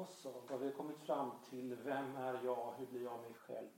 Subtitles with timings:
[0.00, 2.74] Då så, då har vi kommit fram till Vem är jag?
[2.78, 3.70] Hur blir jag mig själv?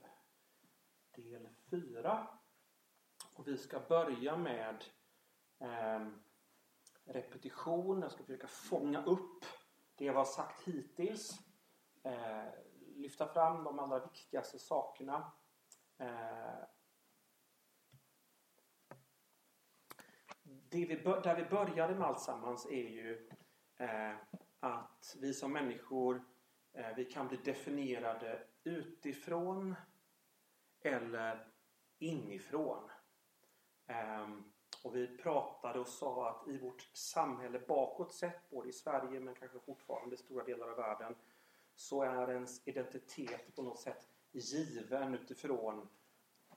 [1.16, 2.28] Del 4.
[3.34, 4.84] Och vi ska börja med
[5.58, 6.08] eh,
[7.04, 8.02] repetition.
[8.02, 9.44] Jag ska försöka fånga upp
[9.94, 11.38] det jag har sagt hittills.
[12.02, 12.48] Eh,
[12.96, 15.32] lyfta fram de allra viktigaste sakerna.
[15.98, 16.64] Eh,
[20.42, 23.30] det vi, där vi började med alltsammans är ju
[23.76, 24.16] eh,
[24.62, 26.22] att vi som människor
[26.72, 29.74] eh, vi kan bli definierade utifrån
[30.80, 31.48] eller
[31.98, 32.90] inifrån.
[33.86, 34.52] Ehm,
[34.84, 39.34] och vi pratade och sa att i vårt samhälle bakåt sett, både i Sverige men
[39.34, 41.14] kanske fortfarande i stora delar av världen,
[41.74, 45.88] så är ens identitet på något sätt given utifrån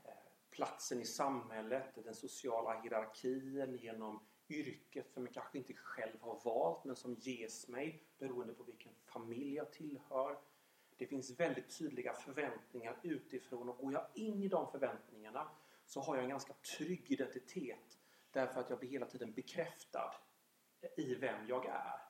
[0.04, 0.10] eh,
[0.50, 6.84] platsen i samhället, den sociala hierarkin, genom yrket som jag kanske inte själv har valt
[6.84, 10.38] men som ges mig beroende på vilken familj jag tillhör.
[10.98, 15.48] Det finns väldigt tydliga förväntningar utifrån och går jag in i de förväntningarna
[15.86, 18.00] så har jag en ganska trygg identitet
[18.32, 20.14] därför att jag blir hela tiden bekräftad
[20.98, 22.06] i vem jag är.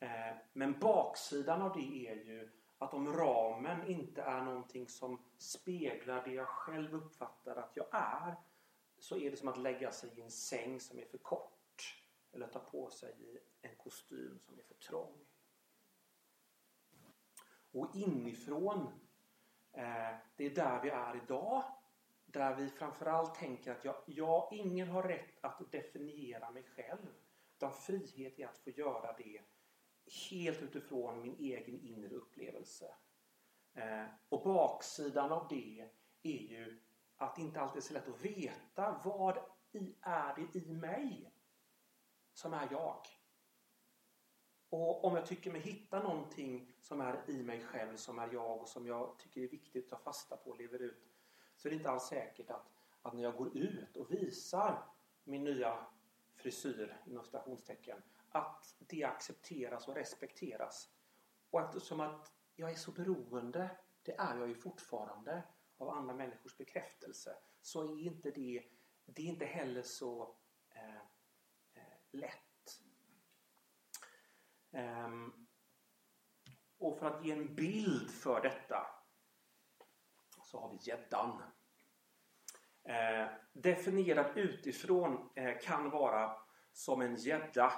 [0.00, 6.24] Eh, men baksidan av det är ju att om ramen inte är någonting som speglar
[6.24, 8.36] det jag själv uppfattar att jag är
[9.06, 12.46] så är det som att lägga sig i en säng som är för kort eller
[12.46, 15.26] ta på sig en kostym som är för trång.
[17.72, 18.80] Och inifrån,
[19.72, 21.64] eh, det är där vi är idag.
[22.24, 27.14] Där vi framförallt tänker att jag, jag, ingen har rätt att definiera mig själv.
[27.56, 29.40] Utan frihet är att få göra det
[30.30, 32.94] helt utifrån min egen inre upplevelse.
[33.74, 35.90] Eh, och baksidan av det
[36.22, 36.85] är ju
[37.16, 39.38] att det inte alltid är så lätt att veta vad
[40.00, 41.32] är det i mig
[42.32, 43.06] som är jag.
[44.70, 48.60] Och om jag tycker mig hitta någonting som är i mig själv, som är jag
[48.60, 51.16] och som jag tycker är viktigt att ta fasta på och lever ut
[51.56, 54.88] så är det inte alls säkert att, att när jag går ut och visar
[55.24, 55.86] min nya
[56.34, 60.90] frisyr inom stationstecken att det accepteras och respekteras.
[61.50, 63.70] Och eftersom att jag är så beroende,
[64.02, 65.42] det är jag ju fortfarande,
[65.76, 68.62] av andra människors bekräftelse så är inte det,
[69.04, 70.36] det är inte heller så
[70.70, 70.96] eh,
[71.74, 72.80] eh lätt.
[74.70, 75.46] Um,
[76.78, 78.86] och för att ge en bild för detta
[80.42, 81.42] så har vi gäddan.
[82.82, 86.36] Eh, definierad utifrån eh, kan vara
[86.72, 87.72] som en gädda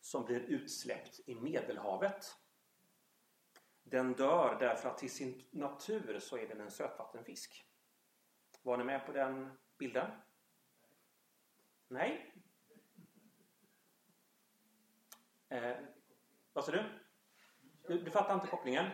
[0.00, 2.34] som blir utsläppt i Medelhavet.
[3.82, 7.66] Den dör därför att till sin natur så är den en sötvattenfisk.
[8.62, 10.10] Var ni med på den bilden?
[11.88, 12.34] Nej?
[15.48, 15.76] Eh,
[16.52, 16.84] vad sa du?
[17.88, 17.98] du?
[17.98, 18.86] Du fattar inte kopplingen?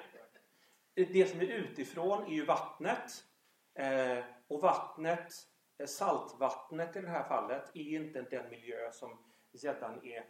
[0.95, 3.25] Det som är utifrån är ju vattnet.
[3.75, 5.33] Eh, och vattnet,
[5.79, 10.27] eh, saltvattnet i det här fallet, är inte den miljö som gäddan är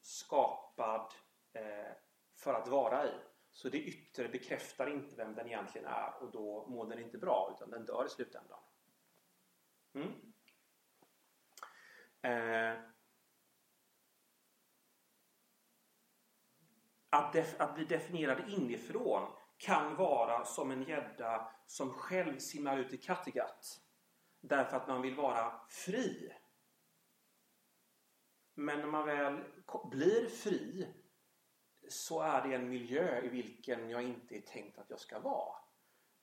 [0.00, 1.12] skapad
[1.52, 1.92] eh,
[2.34, 3.12] för att vara i.
[3.52, 7.54] Så det yttre bekräftar inte vem den egentligen är och då mår den inte bra
[7.56, 8.60] utan den dör i slutändan.
[9.94, 10.32] Mm.
[12.22, 12.82] Eh,
[17.10, 22.98] att, att bli definierad inifrån kan vara som en gädda som själv simmar ut i
[22.98, 23.82] Kattegatt
[24.40, 26.32] därför att man vill vara fri.
[28.54, 29.44] Men när man väl
[29.90, 30.94] blir fri
[31.88, 35.54] så är det en miljö i vilken jag inte är tänkt att jag ska vara.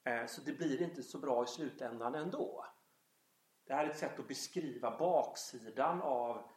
[0.04, 2.66] Eh, så det blir inte så bra i slutändan ändå.
[3.64, 6.50] Det här är ett sätt att beskriva baksidan av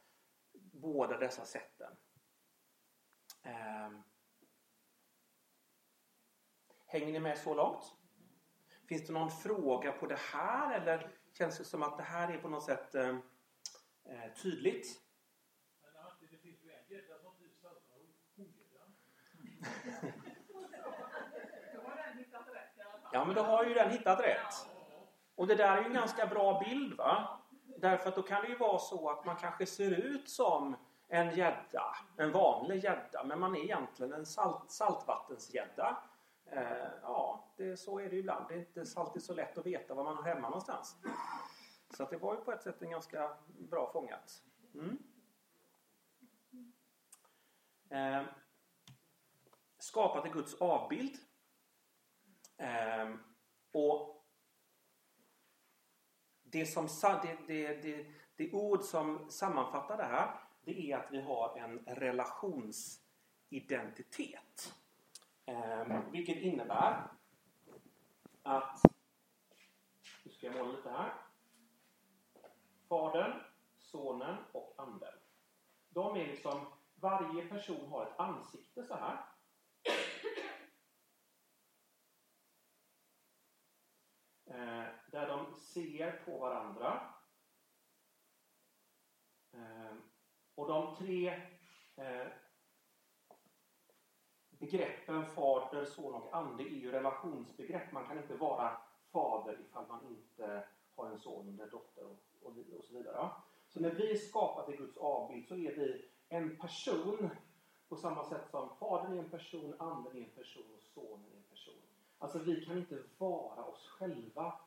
[0.54, 1.96] båda dessa sätten.
[3.42, 4.04] Ehm.
[6.86, 7.94] Hänger ni med så långt?
[8.88, 12.38] Finns det någon fråga på det här eller känns det som att det här är
[12.38, 13.18] på något sätt eh,
[14.06, 15.02] eh, tydligt?
[23.12, 24.68] Ja, men då har ju den hittat rätt.
[25.36, 27.40] Och det där är ju en ganska bra bild va?
[27.78, 30.76] Därför att då kan det ju vara så att man kanske ser ut som
[31.08, 35.98] en gädda, en vanlig gädda, men man är egentligen en salt, saltvattensgädda.
[36.46, 38.46] Eh, ja, det, så är det ju ibland.
[38.48, 40.96] Det är inte alltid så lätt att veta var man har hemma någonstans.
[41.90, 44.44] Så att det var ju på ett sätt en ganska bra fångat.
[44.74, 44.98] Mm.
[47.90, 48.28] Eh,
[49.84, 51.18] skapat i Guds avbild.
[52.58, 53.10] Eh,
[53.72, 54.26] och
[56.44, 61.22] det, som, det, det, det, det ord som sammanfattar det här det är att vi
[61.22, 64.76] har en relationsidentitet.
[65.46, 67.08] Eh, vilket innebär
[68.44, 68.82] att,
[70.24, 71.14] nu ska jag måla lite här.
[72.90, 73.34] Fadern,
[73.78, 75.14] Sonen och Anden.
[75.90, 76.66] De är liksom,
[76.96, 79.33] varje person har ett ansikte så här.
[84.46, 87.14] Eh, där de ser på varandra.
[89.54, 89.96] Eh,
[90.56, 91.28] och de tre
[91.96, 92.28] eh,
[94.50, 97.92] begreppen fader, son och ande är ju relationsbegrepp.
[97.92, 98.78] Man kan inte vara
[99.12, 103.30] fader ifall man inte har en son eller dotter och, och, och så vidare.
[103.70, 107.30] Så när vi är skapade i Guds avbild så är vi en person
[107.94, 111.38] på samma sätt som Fadern är en person, Anden är en person och Sonen är
[111.38, 111.82] en person.
[112.20, 114.60] Alltså vi kan inte vara oss själva,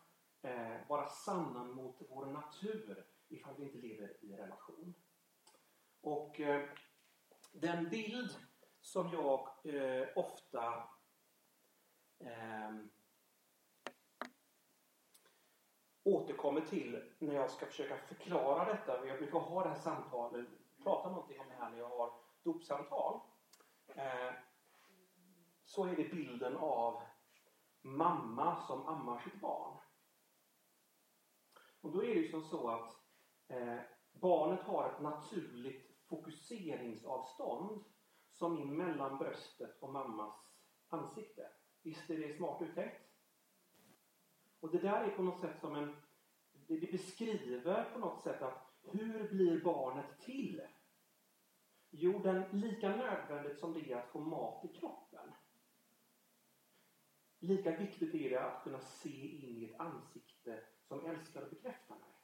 [0.43, 4.95] eh, vara sanna mot vår natur ifall vi inte lever i relation.
[6.01, 6.69] Och eh,
[7.53, 8.37] den bild
[8.81, 10.89] som jag eh, ofta
[12.19, 12.75] eh,
[16.03, 19.07] återkommer till när jag ska försöka förklara detta.
[19.07, 20.47] Jag brukar ha det här samtalet,
[20.83, 23.21] prata någonting om det här när jag har dopsamtal.
[23.89, 24.33] Eh,
[25.65, 27.03] så är det bilden av
[27.83, 29.79] mamma som ammar sitt barn.
[31.81, 32.97] Och då är det ju som så att
[33.49, 33.79] eh,
[34.13, 37.85] barnet har ett naturligt fokuseringsavstånd
[38.31, 40.57] som är mellan bröstet och mammas
[40.89, 41.51] ansikte.
[41.83, 43.01] Visst är det smart uttänkt?
[44.61, 45.97] Och det där är på något sätt som en...
[46.67, 50.63] Det beskriver på något sätt att hur blir barnet till?
[51.97, 55.33] Jorden lika nödvändigt som det är att få mat i kroppen.
[57.39, 61.95] Lika viktigt är det att kunna se in i ett ansikte som älskar och bekräftar
[61.95, 62.15] mig.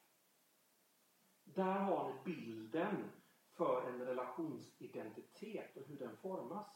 [1.45, 3.11] Där har ni bilden
[3.53, 6.67] för en relationsidentitet och hur den formas.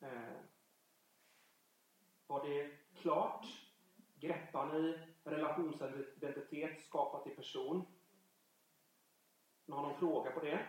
[0.00, 0.40] Eh,
[2.26, 3.46] var det klart?
[4.14, 7.86] Greppar ni relationsidentitet skapat i person?
[9.68, 10.66] Har någon fråga på det?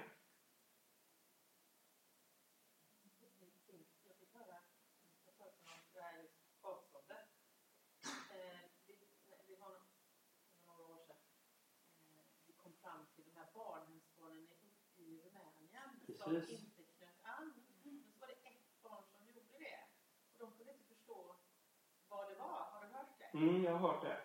[16.40, 17.54] Som inte knöt an.
[17.84, 19.80] Men så var det ett barn som gjorde det.
[20.32, 21.36] Och de kunde inte förstå
[22.10, 22.60] vad det var.
[22.72, 23.38] Har du hört det?
[23.38, 24.18] Mm, jag har hört det.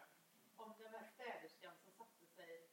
[0.56, 2.70] Om den där städerskan som satte sig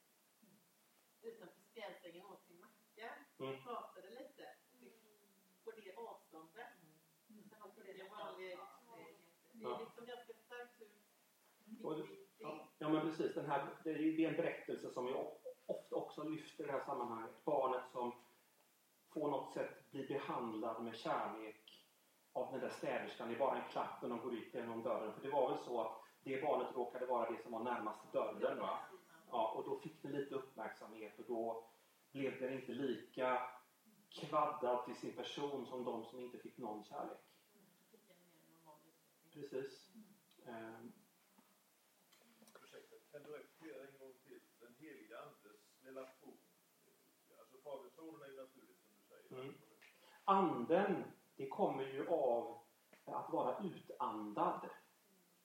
[1.22, 3.08] utanför spjälsängen åt sin macka
[3.40, 3.56] mm.
[3.56, 4.46] och pratade lite
[5.64, 6.74] på det avståndet.
[7.30, 7.50] Mm.
[7.50, 8.60] Sen också det vanliga
[9.52, 11.04] Det är liksom ganska starkt hur
[12.78, 13.34] Ja, men precis.
[13.34, 17.46] Den här, det är en berättelse som jag ofta också lyfter i det här sammanhanget.
[17.46, 18.23] Barnet som
[19.14, 21.84] på något sätt bli behandlad med kärlek
[22.34, 23.28] av den där städerskan.
[23.30, 25.14] Det är bara en klapp när de går ut genom dörren.
[25.14, 28.60] För det var väl så att det barnet råkade vara det som var närmast dörren.
[28.60, 28.80] Va?
[29.32, 31.70] Ja, och då fick den lite uppmärksamhet och då
[32.12, 33.42] blev den inte lika
[34.10, 37.18] kvaddad till sin person som de som inte fick någon kärlek.
[39.34, 39.92] Precis.
[40.46, 40.94] Ehm, Um.
[42.64, 44.42] Ursäkta, kan du repetera en gång till?
[44.60, 46.38] Den heliga Andes relation.
[47.40, 48.84] Alltså Fader, Sonen är ju naturligt
[49.34, 49.54] Mm.
[50.24, 51.04] Anden,
[51.36, 52.62] det kommer ju av
[53.06, 54.70] att vara utandad.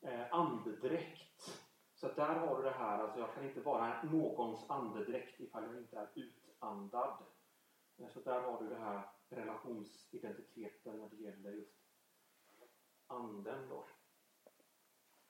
[0.01, 1.63] Eh, andedräkt.
[1.95, 5.77] Så där har du det här, alltså jag kan inte vara någons andedräkt ifall jag
[5.77, 7.25] inte är utandad.
[7.97, 11.79] Eh, så där har du det här relationsidentiteten när det gäller just
[13.07, 13.89] anden då.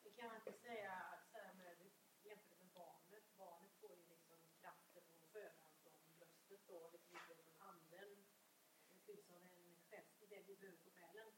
[0.02, 1.76] Det kan man inte säga att så med,
[2.22, 7.16] jämfört med barnet, barnet får ju liksom kraften och födan från bröstet då, liksom
[7.58, 8.24] anden
[9.06, 11.30] fylls av en själs, det vi behöver på själen.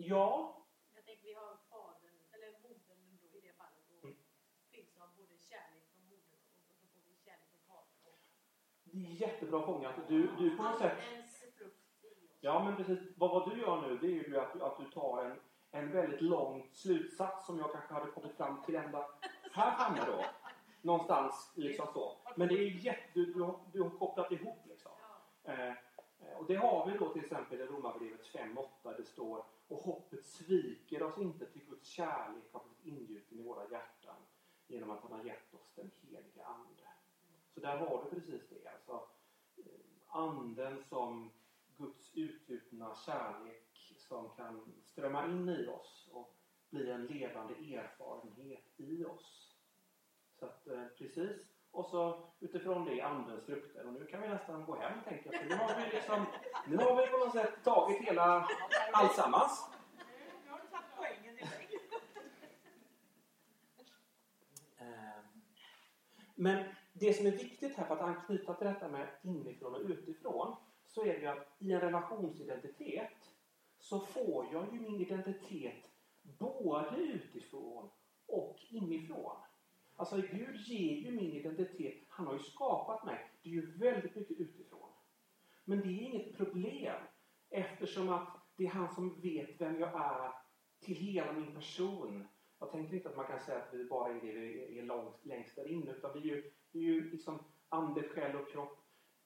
[0.00, 0.56] Ja.
[0.94, 4.16] Jag tänker vi har fadern, eller modern då i det fallet, och mm.
[4.70, 8.20] fylls av både kärlek från modern och så får vi kärlek från fadern.
[8.84, 9.94] Det är jättebra fångat.
[10.08, 10.98] Du, du på något sätt...
[12.40, 12.98] Ja, men precis.
[13.16, 15.40] Vad, vad du gör nu, det är ju att, att du tar en,
[15.70, 19.08] en väldigt lång slutsats som jag kanske hade kommit fram till ända
[19.52, 20.24] här framme då.
[20.82, 22.16] Någonstans liksom så.
[22.36, 24.92] Men det är jätte, du, du, du har kopplat ihop liksom.
[25.44, 25.72] Eh,
[26.36, 28.96] och det har vi då till exempel i Romarbrevet 5.8.
[28.96, 33.70] Det står och hoppet sviker oss inte till Guds kärlek har blivit ingjuten i våra
[33.70, 34.16] hjärtan
[34.66, 36.88] genom att han har gett oss den heliga Ande.
[37.54, 38.70] Så där har du precis det.
[38.70, 39.08] Alltså,
[39.56, 39.64] eh,
[40.06, 41.30] anden som
[41.76, 46.36] Guds utgjutna kärlek som kan strömma in i oss och
[46.70, 49.56] bli en levande erfarenhet i oss.
[50.38, 53.86] Så att eh, precis och så utifrån det andens frukter.
[53.86, 55.40] Och nu kan vi nästan gå hem tänker jag.
[55.40, 56.26] För nu har vi liksom,
[56.66, 58.48] nu har vi på något sätt tagit hela
[58.92, 59.70] allsammans.
[60.44, 61.72] Nu har du tagit poängen direkt.
[64.78, 65.22] Eh,
[66.34, 70.56] Men det som är viktigt här för att anknyta till detta med inifrån och utifrån
[70.86, 73.34] så är det ju att i en relationsidentitet
[73.78, 75.90] så får jag ju min identitet
[76.22, 77.90] både utifrån
[78.26, 79.36] och inifrån.
[79.98, 82.04] Alltså Gud ger ju min identitet.
[82.08, 83.30] Han har ju skapat mig.
[83.42, 84.88] Det är ju väldigt mycket utifrån.
[85.64, 86.94] Men det är inget problem
[87.50, 90.32] eftersom att det är han som vet vem jag är
[90.80, 92.28] till hela min person.
[92.58, 95.26] Jag tänker inte att man kan säga att vi bara är det vi är långt,
[95.26, 97.38] längst där inne utan vi är ju, vi är ju liksom
[97.68, 98.78] ande, själ och kropp.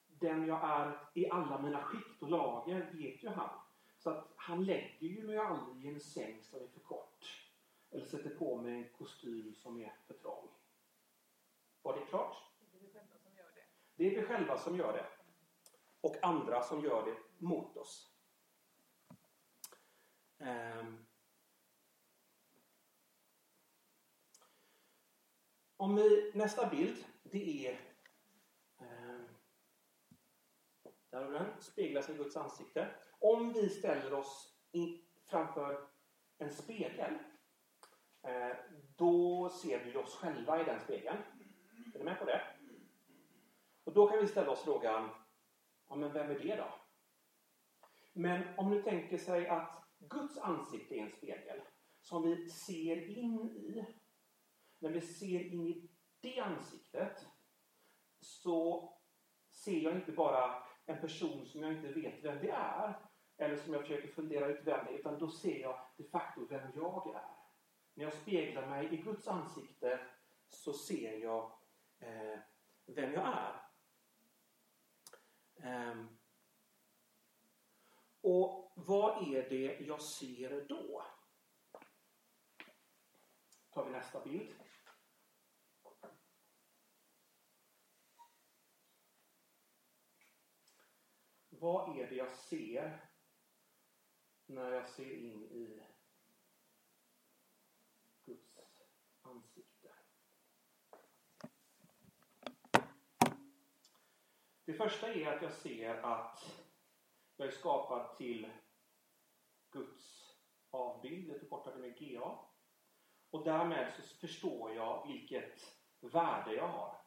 [0.07, 3.61] Den jag är i alla mina skikt och lager vet ju han.
[3.99, 7.49] Så att han lägger ju mig aldrig i en säng som är för kort.
[7.91, 10.49] Eller sätter på mig en kostym som är för trång.
[11.83, 12.37] Var det klart?
[13.95, 15.07] Det är vi själva som gör det.
[16.01, 18.13] Och andra som gör det mot oss.
[20.39, 21.07] Ehm.
[25.77, 27.81] Om vi, nästa bild, det är...
[28.79, 29.29] ehm,
[31.11, 32.95] där har den, speglas i Guds ansikte.
[33.19, 35.89] Om vi ställer oss in, framför
[36.39, 37.19] en spegel,
[38.23, 38.57] eh,
[38.97, 41.19] då ser vi oss själva i den spegeln.
[41.95, 42.43] Är ni med på det?
[43.85, 45.11] Och då kan vi ställa oss frågan,
[45.89, 46.75] ja men vem är det då?
[48.13, 51.61] Men om du tänker sig att Guds ansikte är en spegel
[52.01, 53.87] som vi ser in i.
[54.79, 57.27] När vi ser in i det ansiktet
[58.21, 58.89] så
[59.51, 62.99] ser jag inte bara en person som jag inte vet vem det är
[63.37, 66.47] eller som jag försöker fundera ut vem det är, utan då ser jag de facto
[66.51, 67.31] vem jag är.
[67.95, 70.01] När jag speglar mig i Guds ansikte
[70.49, 71.53] så ser jag
[72.03, 72.39] eh,
[72.87, 73.63] vem jag är.
[75.63, 76.05] Eh,
[78.21, 81.05] Och vad är det jag ser då?
[83.73, 84.55] tar vi nästa bild.
[91.49, 93.11] Vad är det jag ser
[94.47, 95.83] när jag ser in i
[98.25, 98.59] Guds
[99.23, 99.95] ansikte?
[104.65, 106.65] Det första är att jag ser att
[107.37, 108.53] jag är skapad till
[109.71, 110.37] Guds
[110.71, 111.33] avbild.
[111.33, 112.39] Det förkortar det med GA.
[113.31, 117.03] Och därmed så förstår jag vilket värde jag har.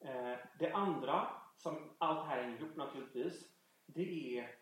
[0.00, 3.48] Eh, det andra, som allt här hänger ihop naturligtvis,
[3.86, 4.58] det är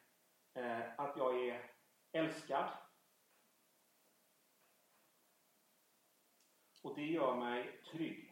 [0.55, 1.71] eh, att jag är
[2.13, 2.71] älskad.
[6.83, 8.24] Och det gör mig trygg.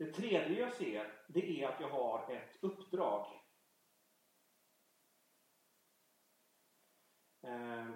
[0.00, 3.26] Det tredje jag ser, det är att jag har ett uppdrag.
[7.42, 7.90] Eh,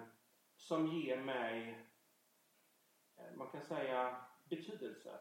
[0.55, 1.85] som ger mig,
[3.15, 5.19] eh, man kan säga, betydelse.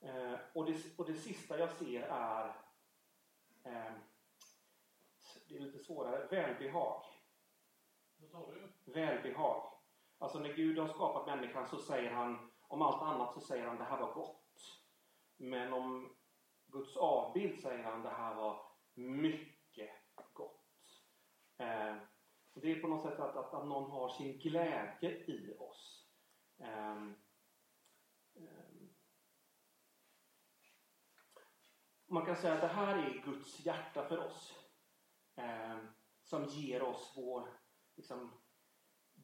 [0.00, 2.48] Eh, och, det, och det sista jag ser är,
[3.64, 3.92] eh,
[5.48, 7.04] det är lite svårare, välbehag.
[8.16, 8.92] Vad sa du?
[8.92, 9.75] Välbehag.
[10.18, 13.78] Alltså när Gud har skapat människan så säger han, om allt annat så säger han
[13.78, 14.82] det här var gott.
[15.36, 16.16] Men om
[16.66, 19.90] Guds avbild säger han det här var mycket
[20.32, 21.02] gott.
[21.58, 21.96] Eh,
[22.54, 26.08] det är på något sätt att, att, att någon har sin glädje i oss.
[26.58, 27.02] Eh,
[28.34, 28.76] eh,
[32.08, 34.54] Man kan säga att det här är Guds hjärta för oss.
[35.36, 35.86] Ehm,
[36.22, 37.60] som ger oss vår,
[37.96, 38.32] liksom,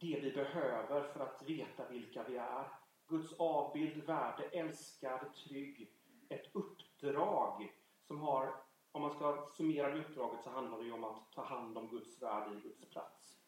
[0.03, 2.69] det vi behöver för att veta vilka vi är.
[3.07, 5.93] Guds avbild, värde, älskad, trygg.
[6.29, 7.73] Ett uppdrag
[8.07, 8.55] som har,
[8.93, 11.89] om man ska summera det uppdraget så handlar det ju om att ta hand om
[11.89, 13.39] Guds värde i Guds plats.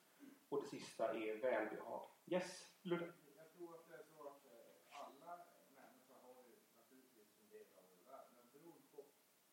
[0.49, 2.03] Och det sista är välbehag.
[2.27, 3.13] Yes, Ludde?
[3.37, 5.33] Jag tror att det är så att eh, alla
[5.75, 8.25] människor har ju naturligtvis en del av det där.
[8.35, 9.03] Men beroende på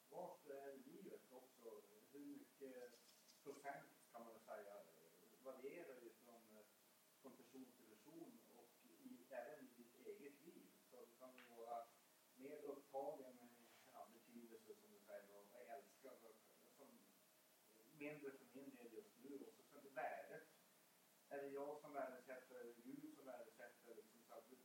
[0.09, 1.69] vart du är i livet också,
[2.11, 2.91] hur mycket
[3.43, 5.11] procent kan man väl säga eh,
[5.43, 6.65] varierar ju från, eh,
[7.21, 10.69] från person till person och i, även i ditt eget liv.
[10.89, 11.77] Så du kan ju vara
[12.35, 13.49] mer upptagen med
[13.93, 16.37] ja, betydelse som du säger då, och älskad och,
[16.77, 16.89] som
[18.01, 19.33] mindre för min del just nu.
[19.47, 20.47] Och så sen värdet
[21.29, 23.95] är det jag som värdesätter eller Gud som värdesätter?
[23.95, 24.57] Liksom, så att det,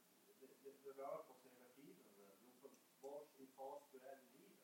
[0.62, 2.04] det, det, rör på sig hela tiden.
[2.16, 4.62] Beror på var i fas du är i livet.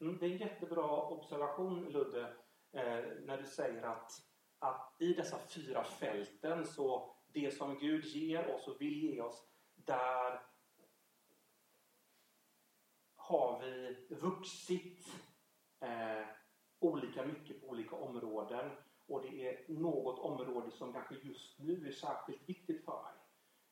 [0.00, 2.24] Mm, det är en jättebra observation Ludde,
[2.72, 4.12] eh, när du säger att,
[4.58, 9.48] att i dessa fyra fälten så det som Gud ger oss och vill ge oss,
[9.74, 10.42] där
[13.14, 15.06] har vi vuxit
[15.80, 16.26] eh,
[16.80, 18.70] olika mycket på olika områden.
[19.06, 23.14] Och det är något område som kanske just nu är särskilt viktigt för mig.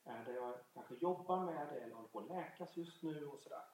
[0.05, 3.41] Eh, där jag kanske jobbar med det eller håller på att läkas just nu och
[3.41, 3.65] sådär.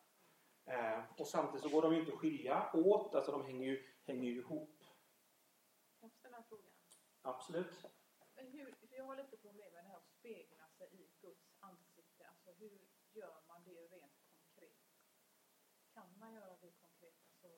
[0.64, 3.86] Eh, och samtidigt så går de ju inte att skilja åt, alltså de hänger ju,
[4.06, 4.80] hänger ju ihop.
[6.00, 6.70] Kan jag ställa en fråga?
[7.22, 7.86] Absolut.
[8.34, 11.56] Men hur, för jag har lite problem med det här att spegla sig i Guds
[11.60, 12.28] ansikte.
[12.28, 14.82] Alltså hur gör man det rent konkret?
[15.94, 17.14] Kan man göra det konkret?
[17.28, 17.48] Alltså,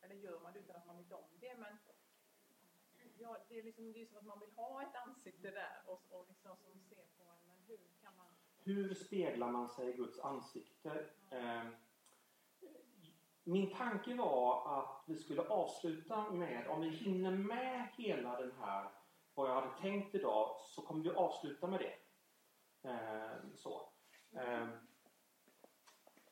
[0.00, 1.54] eller gör man det utan att man vet om det?
[1.58, 1.78] Men
[3.18, 6.02] ja, det är liksom det är som att man vill ha ett ansikte där och,
[6.10, 7.38] och liksom som ser på en.
[7.46, 8.26] Men hur kan man?
[8.64, 11.10] Hur speglar man sig i Guds ansikte?
[11.30, 11.64] Eh,
[13.44, 18.90] min tanke var att vi skulle avsluta med, om vi hinner med hela den här,
[19.34, 21.94] vad jag hade tänkt idag, så kommer vi avsluta med det.
[22.90, 23.92] Eh, så.
[24.32, 24.68] Eh,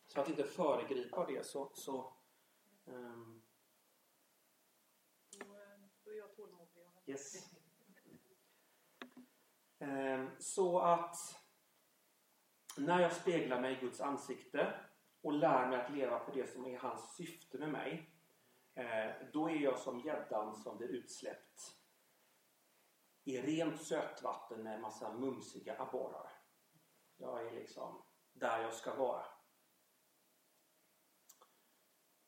[0.07, 2.13] så att inte föregripa det så, så
[2.87, 3.43] ehm,
[5.39, 5.47] Då,
[6.05, 6.83] då är jag tålmodig.
[6.87, 7.51] och- Yes.
[9.79, 11.17] Ehm, så att
[12.79, 14.81] när jag speglar mig i Guds ansikte
[15.21, 18.11] och lär mig att leva på det som är hans syfte med mig.
[18.75, 21.77] Eh, då är jag som gäddan som blir utsläppt
[23.25, 26.33] i rent sötvatten med en massa mumsiga abborrar.
[27.17, 29.27] Jag är liksom där jag ska vara.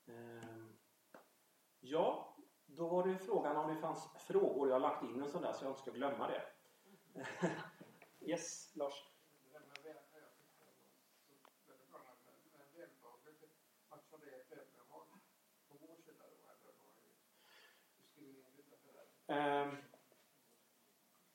[0.07, 0.79] Ehm,
[1.81, 2.38] ja,
[2.79, 4.69] då var det frågan om det fanns frågor.
[4.69, 6.43] Jag har lagt in en sån där så jag inte ska glömma det.
[8.31, 9.05] yes, Lars?
[19.31, 19.77] Um,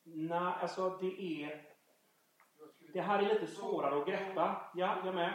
[0.03, 1.65] Nej, alltså det är...
[2.93, 4.71] Det här är lite svårare att greppa.
[4.75, 5.33] Ja, jag med.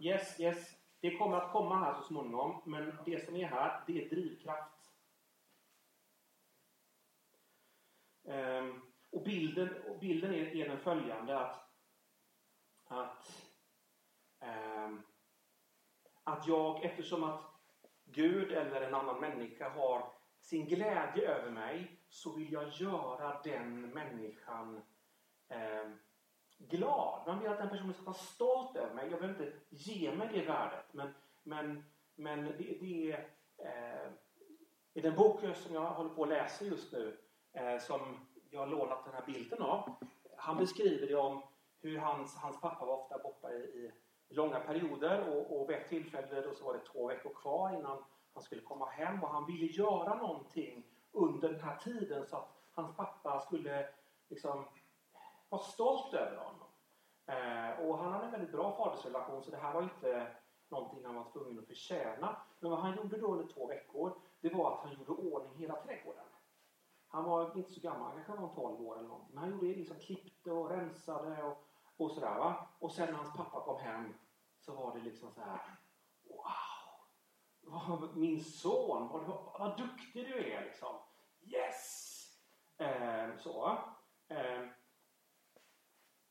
[0.00, 0.82] Yes, yes.
[1.00, 2.62] Det kommer att komma här så småningom.
[2.66, 4.81] Men det som är här, det är drivkraft.
[8.24, 8.80] Ehm,
[9.10, 11.68] och bilden, och bilden är, är den följande att,
[12.84, 13.52] att,
[14.40, 15.02] ehm,
[16.24, 17.40] att jag, eftersom att
[18.04, 23.80] Gud eller en annan människa har sin glädje över mig så vill jag göra den
[23.80, 24.82] människan
[25.48, 25.98] ehm,
[26.58, 27.22] glad.
[27.26, 29.10] Man vill att den personen ska vara stolt över mig.
[29.10, 30.92] Jag vill inte ge mig det värdet.
[30.92, 34.12] Men, men, men det, det är eh,
[34.94, 37.18] i den bok som jag håller på att läsa just nu
[37.52, 38.00] eh, som
[38.50, 39.94] jag har lånat den här bilden av.
[40.36, 41.42] Han beskriver det om
[41.80, 43.92] hur hans, hans pappa var ofta borta i,
[44.28, 47.78] i långa perioder och, och vid ett tillfälle då så var det två veckor kvar
[47.78, 52.36] innan han skulle komma hem och han ville göra någonting under den här tiden så
[52.36, 53.88] att hans pappa skulle
[54.28, 54.64] liksom
[55.48, 56.68] vara stolt över honom.
[57.26, 60.26] Eh, och han hade en väldigt bra fadersrelation så det här var inte
[60.68, 62.36] någonting han var tvungen att förtjäna.
[62.60, 65.76] Men vad han gjorde då under två veckor, det var att han gjorde ordning hela
[65.76, 66.24] trädgården.
[67.12, 69.34] Han var inte så gammal, han kanske var 12 år eller någonting.
[69.34, 71.64] Men han gjorde liksom klippte och rensade och,
[71.96, 72.68] och sådär va.
[72.78, 74.14] Och sen när hans pappa kom hem
[74.58, 75.80] så var det liksom så här.
[76.24, 78.08] Wow!
[78.14, 80.96] Min son, vad, vad, vad duktig du är liksom.
[81.40, 82.18] Yes!
[82.78, 83.78] Eh, så.
[84.28, 84.66] Eh,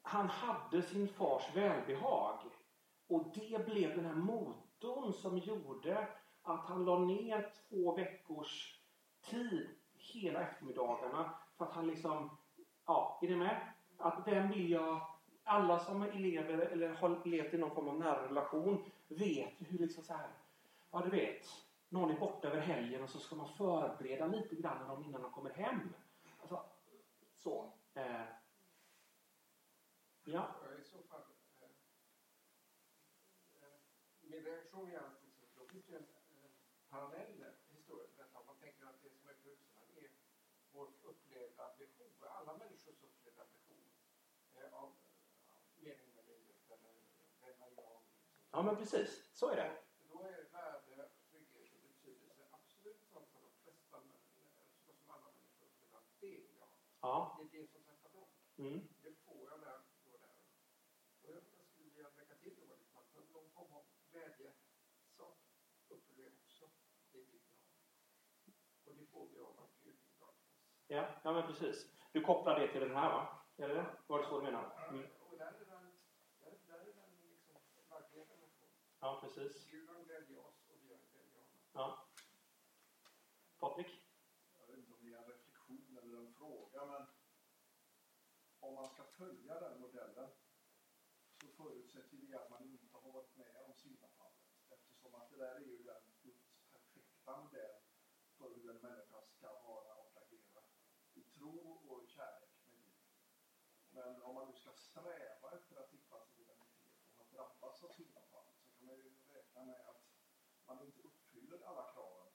[0.02, 2.40] han hade sin fars välbehag.
[3.08, 6.08] Och det blev den här motorn som gjorde
[6.42, 8.82] att han la ner två veckors
[9.22, 9.81] tid
[10.12, 12.38] hela eftermiddagarna för att han liksom,
[12.86, 13.74] ja, är ni med?
[13.98, 15.02] Att vem vill jag,
[15.44, 19.66] alla som är elever eller har levt i någon form av nära relation vet ju
[19.66, 20.30] hur liksom så här,
[20.92, 21.48] ja du vet,
[21.90, 25.54] någon är borta över helgen och så ska man förbereda lite grann innan de kommer
[25.54, 25.94] hem.
[26.40, 26.66] Alltså,
[27.36, 27.74] så.
[27.94, 28.26] Eh,
[30.24, 30.56] ja.
[30.80, 31.22] I så fall.
[31.60, 31.68] Eh,
[33.62, 33.80] eh,
[34.22, 36.50] min reaktion är att liksom, då finns det ju en eh,
[36.90, 38.40] parallell historia till detta.
[38.40, 40.10] Om man tänker att det som är på utsidan är
[40.72, 43.86] vårt upplevda behov, alla människors upplevda behov
[44.56, 44.90] eh, av,
[45.56, 46.94] av mening med livet eller
[47.42, 48.02] vem är jag?
[48.06, 49.30] Liksom ja, men precis.
[49.34, 49.78] Så är det.
[50.12, 53.26] Då är värde, trygghet och betydelse absolut för de
[53.64, 53.98] flesta,
[54.86, 56.70] så som alla människor det jag ha.
[57.02, 57.38] Ja.
[57.38, 58.28] Det är det som träffar dem.
[58.58, 58.80] Mm.
[59.02, 60.36] Det får jag när jag går där.
[61.22, 64.52] Och jag, jag skulle vilja lägga till då liksom att någon form av glädje
[65.18, 65.34] så
[65.88, 66.66] upplever jag också
[67.12, 67.74] det vill vi ha.
[68.86, 70.78] Och det får vi av att Gud är glad för oss.
[70.88, 71.92] Ja, ja, men precis.
[72.12, 73.42] Du kopplar det till den här va?
[73.58, 73.86] Eller det?
[74.08, 74.88] Var det så du menar?
[74.90, 75.08] Mm.
[75.20, 75.68] Och där är den,
[76.40, 77.56] där, där är den liksom
[77.90, 78.70] verkligen relation.
[79.04, 79.66] Ja, precis.
[79.72, 81.60] Gud kan glädja oss och vi kan glädja honom.
[81.74, 82.08] Ja.
[83.60, 84.08] Patrik?
[84.60, 87.08] Jag vet inte om det är en reflektion eller en fråga, men
[88.60, 90.30] om man ska följa den modellen
[91.42, 94.42] så förutsätter det att man inte har varit med om syndafallet.
[94.70, 97.82] Eftersom att det där är ju den Guds perfekta modell
[98.38, 100.64] för hur en människa ska vara och agera
[101.14, 102.94] i tro och i kärlek med Gud.
[103.90, 107.90] Men om man nu ska sträva efter att hitta sin identitet och man drabbas av
[107.90, 110.04] syndafall så kan man ju räkna med att
[110.76, 112.32] man inte uppfyller alla kraven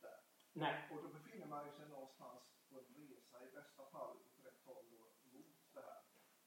[0.00, 0.20] där.
[0.52, 0.88] Nej.
[0.90, 4.86] Och då befinner man sig någonstans på en resa, i bästa fall åt rätt håll
[4.90, 6.02] då, mot det här.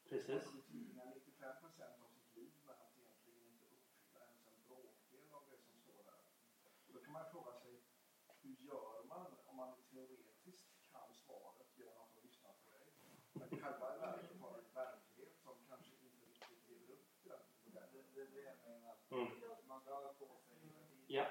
[0.10, 0.46] Precis.
[0.54, 5.34] Man tillbringar 95 procent av sitt liv med att egentligen inte uppfylla ens en bråkdel
[5.38, 6.22] av det som står där.
[6.88, 7.84] Och då kan man fråga sig,
[8.42, 12.94] hur gör man om man teoretiskt kan svaret genom att ha lyssnat på dig?
[13.34, 17.44] Men själva i verket har en verklighet som kanske inte riktigt lever upp till den
[17.64, 18.06] modellen.
[18.14, 18.96] Det är det jag menar.
[19.10, 19.68] Mm.
[19.68, 20.58] Man rör på sig
[21.14, 21.26] Ja.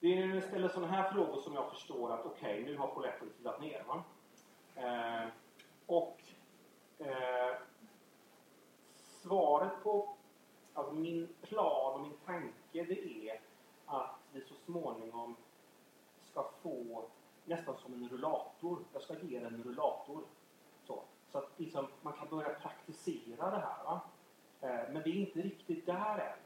[0.00, 2.86] Det är när ni ställer sådana här frågor som jag förstår att okej, nu har
[2.86, 3.84] polletten trillat ner.
[3.84, 4.04] Va?
[4.74, 5.28] Eh,
[5.86, 6.20] och
[6.98, 7.56] eh,
[8.96, 10.14] svaret på
[10.74, 12.52] alltså min plan och min tanke
[12.84, 13.40] det är
[13.86, 15.36] att vi så småningom
[16.20, 17.04] ska få
[17.44, 18.78] nästan som en rullator.
[18.92, 20.22] Jag ska ge den en rullator.
[20.84, 23.84] Så, så att liksom, man kan börja praktisera det här.
[23.84, 24.00] Va?
[24.60, 26.45] Eh, men vi är inte riktigt där än.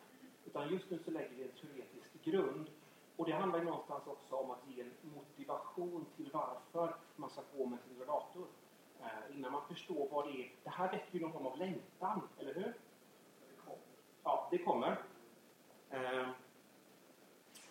[0.50, 2.70] Utan just nu så lägger vi en teoretisk grund.
[3.16, 7.42] Och det handlar ju någonstans också om att ge en motivation till varför man ska
[7.56, 8.46] gå med sin rullator.
[9.00, 10.52] Eh, innan man förstår vad det är.
[10.64, 12.74] Det här väcker ju någon form av längtan, eller hur?
[14.22, 15.02] Ja, det kommer.
[15.90, 16.28] Eh,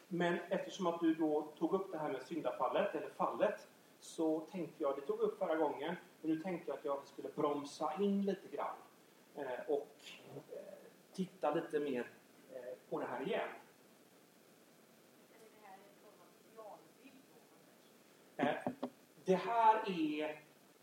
[0.08, 3.68] men eftersom att du då tog upp det här med syndafallet, eller fallet,
[4.00, 7.30] så tänkte jag, det tog upp förra gången, men nu tänkte jag att jag skulle
[7.30, 8.76] bromsa in lite grann.
[9.36, 9.96] Eh, och
[10.34, 10.42] eh,
[11.14, 12.08] titta lite mer
[12.90, 13.50] på det här igen.
[18.36, 18.64] Det här?
[18.66, 18.72] Eh,
[19.26, 20.30] det, här är,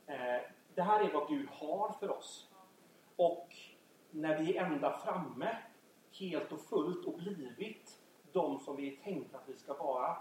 [0.07, 0.43] eh,
[0.75, 2.51] det här är vad Gud har för oss.
[3.17, 3.57] Och
[4.11, 5.57] när vi är ända framme,
[6.21, 10.17] helt och fullt och blivit de som vi är tänkta att vi ska vara,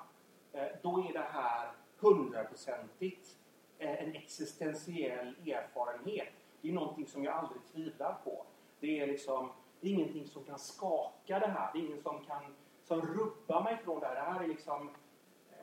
[0.54, 3.38] eh, då är det här hundraprocentigt
[3.78, 6.34] en existentiell erfarenhet.
[6.62, 8.46] Det är någonting som jag aldrig tvivlar på.
[8.80, 9.52] Det är liksom
[9.86, 11.74] det är ingenting som kan skaka det här.
[11.74, 14.16] Det är ingen som kan som rubbar mig från det här.
[14.16, 14.90] Det här är liksom
[15.52, 15.58] eh,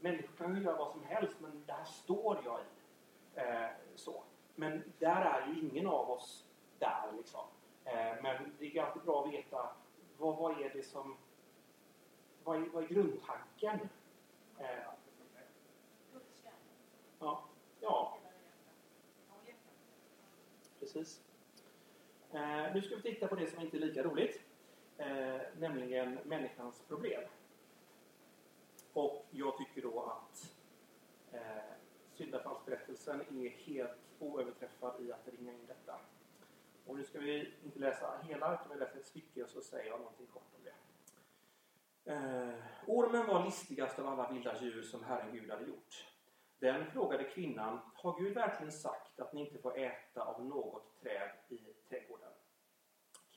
[0.00, 2.64] människor kan ju göra vad som helst men det här står jag i.
[3.34, 4.22] Eh, så.
[4.54, 6.46] Men där är ju ingen av oss
[6.78, 7.44] där liksom.
[7.84, 9.70] Eh, men det är alltid bra att veta
[10.18, 11.16] vad, vad är det som
[12.44, 13.88] vad är, vad är grundtanken?
[14.58, 14.66] Eh,
[17.20, 17.44] ja,
[17.80, 18.18] ja,
[20.80, 21.29] precis.
[22.32, 24.40] Eh, nu ska vi titta på det som inte är lika roligt.
[24.98, 27.22] Eh, nämligen människans problem.
[28.92, 30.54] Och jag tycker då att
[31.32, 31.72] eh,
[32.14, 36.00] syndafallsberättelsen är helt oöverträffad i att ringa in detta.
[36.86, 39.90] Och nu ska vi inte läsa hela, utan vi läser ett stycke och så säger
[39.90, 40.70] jag någonting kort om det.
[42.12, 42.54] Eh,
[42.86, 46.06] ormen var listigast av alla vilda djur som Herren Gud hade gjort.
[46.58, 51.30] Den frågade kvinnan, har Gud verkligen sagt att ni inte får äta av något träd
[51.48, 51.60] i?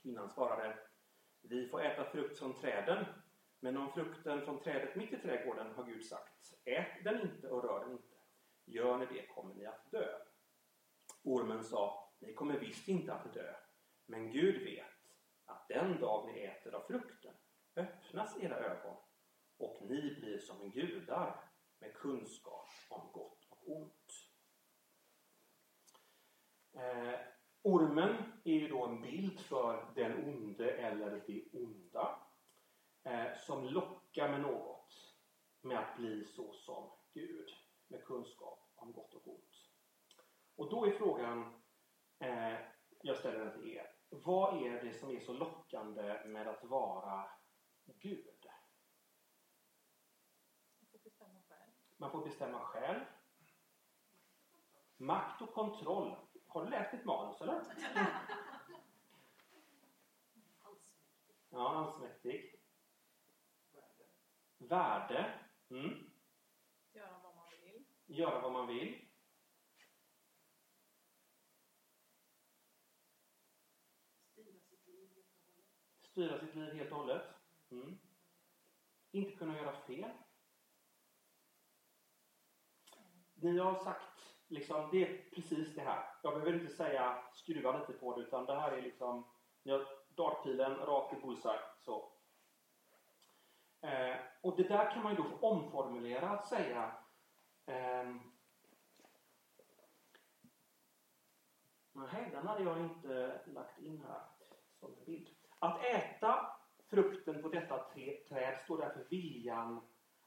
[0.04, 0.78] Kvinnan svarade,
[1.42, 3.06] vi får äta frukt från träden,
[3.60, 7.64] men om frukten från trädet mitt i trädgården har Gud sagt, ät den inte och
[7.64, 8.16] rör den inte.
[8.66, 10.20] Gör ni det kommer ni att dö.
[11.24, 13.56] Ormen sa, ni kommer visst inte att dö,
[14.06, 14.86] men Gud vet
[15.46, 17.34] att den dag ni äter av frukten
[17.76, 18.98] öppnas era ögon
[19.58, 24.30] och ni blir som gudar med kunskap om gott och ont.
[26.74, 27.33] Eh,
[27.74, 32.20] ormen är ju då en bild för den onde eller det onda
[33.04, 35.16] eh, som lockar med något
[35.62, 37.50] med att bli så som Gud
[37.88, 39.70] med kunskap om gott och ont.
[40.56, 41.62] Och då är frågan
[42.20, 42.58] eh,
[43.02, 43.96] jag ställer den till er.
[44.10, 47.28] Vad är det som är så lockande med att vara
[47.86, 48.28] Gud?
[50.78, 51.72] Man får bestämma själv.
[51.98, 53.00] Man får bestämma själv.
[54.98, 56.16] Makt och kontroll.
[56.54, 57.64] Har du läst ditt manus eller?
[61.50, 62.60] Ja, allsmäktig.
[64.58, 65.40] Värde.
[65.70, 66.12] Mm.
[66.94, 67.86] Göra vad man vill.
[68.06, 69.10] Göra vad man vill.
[74.32, 75.66] Styra sitt liv helt och hållet.
[76.02, 77.36] Styra sitt liv helt och hållet.
[77.72, 78.00] Mm.
[79.12, 80.12] Inte kunna göra fel.
[83.34, 84.13] Ni har sagt,
[84.54, 86.06] liksom, det är precis det här.
[86.24, 89.26] Jag behöver inte säga skruva lite på det utan det här är liksom,
[89.64, 91.60] ni har dartpilen rakt i bullseye.
[91.80, 92.12] Så.
[93.82, 96.96] Eh, och det där kan man ju då omformulera att säga
[97.66, 98.20] ehm,
[101.96, 104.22] Nej, den hade jag inte lagt in här
[104.80, 105.30] som en bild.
[105.60, 106.54] Att äta
[109.10, 109.82] viljan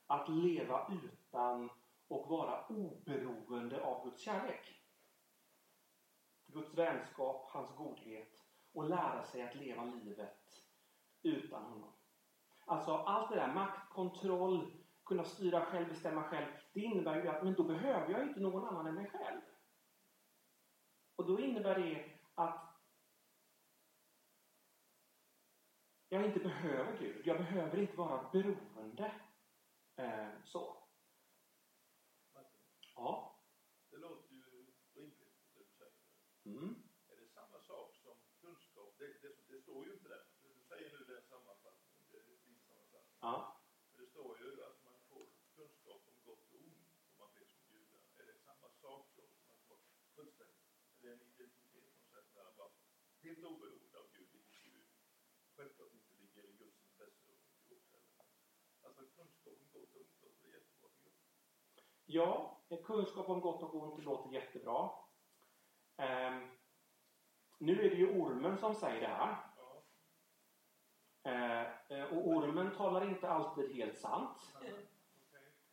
[0.07, 1.71] att leva utan
[2.09, 4.83] och vara oberoende av Guds kärlek.
[6.47, 8.43] Guds vänskap, hans godhet
[8.73, 10.67] och lära sig att leva livet
[11.23, 11.93] utan honom.
[12.65, 14.73] Alltså allt det där, makt, kontroll,
[15.05, 16.47] kunna styra själv, bestämma själv.
[16.73, 19.41] Det innebär ju att men då behöver jag inte någon annan än mig själv.
[21.17, 22.77] Och då innebär det att
[26.09, 27.27] jag inte behöver Gud.
[27.27, 29.13] Jag behöver inte vara beroende.
[29.97, 30.86] Eh, så.
[32.97, 33.41] Ja.
[33.91, 34.43] Det låter ju
[34.95, 36.01] rimligt det du säger.
[36.45, 36.75] Mm.
[37.09, 38.95] Är det samma sak som kunskap?
[38.99, 40.25] Det, det, det står ju inte där.
[40.43, 42.01] Du säger nu den sammanfattningen.
[42.11, 43.19] Det är din sammanfattning.
[43.21, 43.63] Ja.
[43.91, 47.47] Men det står ju att man får kunskap om gott och ont om man blir
[47.47, 48.01] som judar.
[48.17, 49.23] Är det samma sak då?
[49.47, 49.79] Man får
[50.15, 50.67] fullständigt.
[51.01, 52.71] Är det en identitet på något sätt där bara
[53.23, 54.85] helt oberoende av Gud, vilket ju
[55.57, 57.33] självklart inte ligger i Guds intresse
[57.69, 58.27] och heller.
[58.81, 60.91] Alltså kunskap om gott och ont låter jättebra.
[62.09, 64.91] Ja, kunskap om gott och ont låter jättebra.
[65.97, 66.49] Ehm,
[67.59, 69.37] nu är det ju ormen som säger det här.
[71.23, 74.39] Eh, eh, och ormen talar inte alltid helt sant.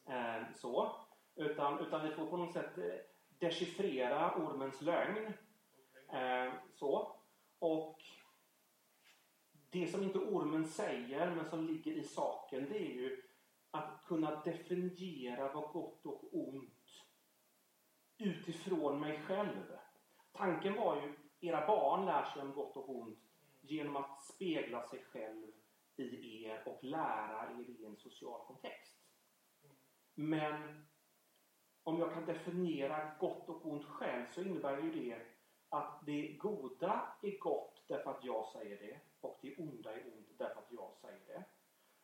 [0.05, 0.95] Eh, så.
[1.35, 2.93] Utan, utan vi får på något sätt eh,
[3.39, 5.33] dechiffrera ormens lögn.
[6.09, 7.15] Eh, så.
[7.59, 8.01] Och
[9.69, 13.23] det som inte ormen säger, men som ligger i saken, det är ju
[13.71, 16.72] att kunna definiera vad gott och ont
[18.17, 19.77] utifrån mig själv.
[20.31, 21.13] Tanken var ju,
[21.49, 23.19] era barn lär sig om gott och ont
[23.61, 25.47] genom att spegla sig själv
[25.95, 28.95] i er och lära er i en social kontext.
[30.15, 30.85] Men
[31.83, 35.21] om jag kan definiera gott och ont själv så innebär ju det
[35.69, 40.37] att det goda är gott därför att jag säger det och det onda är ont
[40.37, 41.43] därför att jag säger det.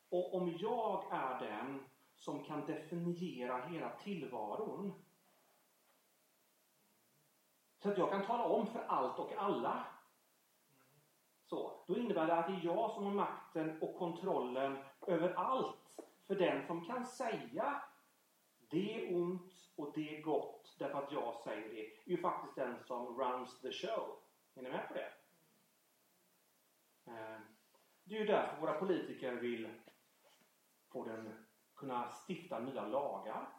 [0.09, 1.83] Och om jag är den
[2.15, 4.93] som kan definiera hela tillvaron
[7.79, 9.85] så att jag kan tala om för allt och alla
[11.49, 15.75] så, då innebär det att det är jag som har makten och kontrollen över allt.
[16.27, 17.81] För den som kan säga
[18.69, 22.55] det är ont och det är gott därför att jag säger det, är ju faktiskt
[22.55, 24.17] den som runs the show.
[24.55, 25.13] Är ni med på det?
[27.05, 27.39] Eh,
[28.03, 29.69] det är ju därför våra politiker vill
[30.91, 33.49] få den, kunna stifta nya lagar.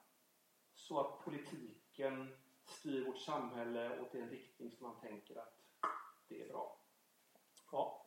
[0.75, 2.37] Så att politiken
[2.71, 5.61] styr vårt samhälle åt en riktning som man tänker att
[6.29, 6.79] det är bra.
[7.73, 8.07] Ja.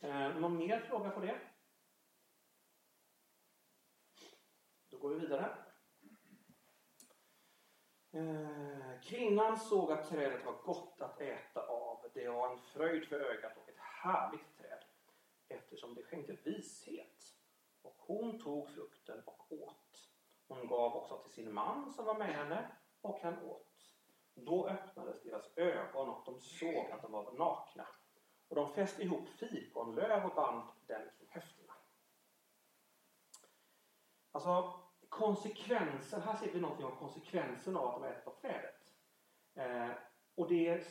[0.00, 1.40] Eh, någon mer fråga på det?
[4.88, 5.56] Då går vi vidare.
[8.10, 12.06] Eh, kvinnan såg att trädet var gott att äta av.
[12.14, 14.84] Det var en fröjd för ögat och ett härligt träd
[15.48, 17.34] eftersom det skänkte vishet.
[17.82, 20.10] Och hon tog frukten och åt.
[20.48, 22.70] Hon gav också till sin man som var med henne
[23.00, 23.73] och han åt.
[24.34, 27.86] Då öppnades deras ögon och de såg att de var nakna.
[28.48, 31.72] Och de fäste ihop fikonlöv och band den kring höfterna.
[34.32, 38.92] Alltså konsekvensen, här ser vi någonting om konsekvensen av att de äter av trädet.
[39.54, 39.90] Eh,
[40.34, 40.86] och det